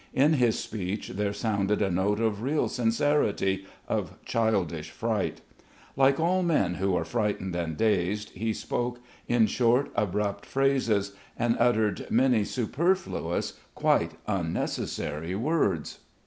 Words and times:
In 0.15 0.33
his 0.33 0.57
speech 0.57 1.09
there 1.09 1.31
sounded 1.31 1.79
a 1.79 1.91
note 1.91 2.19
of 2.19 2.41
real 2.41 2.67
sincerity, 2.67 3.67
of 3.87 4.17
childish 4.25 4.89
fright. 4.89 5.41
Like 5.95 6.19
all 6.19 6.41
men 6.41 6.73
who 6.73 6.95
are 6.95 7.05
frightened 7.05 7.55
and 7.55 7.77
dazed, 7.77 8.31
he 8.31 8.51
spoke 8.51 8.99
in 9.27 9.45
short, 9.45 9.91
abrupt 9.93 10.43
phrases 10.47 11.11
and 11.37 11.55
uttered 11.59 12.07
many 12.09 12.43
superfluous, 12.45 13.59
quite 13.75 14.13
unnecessary, 14.27 15.35
words. 15.35 15.99